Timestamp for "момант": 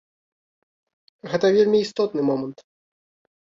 2.31-2.65